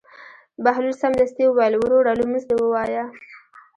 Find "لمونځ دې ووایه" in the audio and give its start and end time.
2.19-3.03